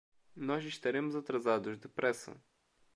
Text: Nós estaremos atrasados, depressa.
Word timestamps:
Nós 0.35 0.65
estaremos 0.65 1.15
atrasados, 1.15 1.77
depressa. 1.77 2.35